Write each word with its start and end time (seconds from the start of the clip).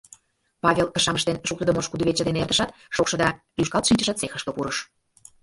Павел 0.63 0.87
кышам 0.93 1.15
ыштен 1.19 1.37
шуктыдымо 1.47 1.79
ош 1.83 1.87
кудывече 1.91 2.23
дене 2.25 2.39
эртышат, 2.43 2.75
шокшо 2.95 3.15
да 3.21 3.27
лӱшкалт 3.57 3.87
шинчыше 3.87 4.13
цехышке 4.19 4.51
пурыш. 4.55 4.77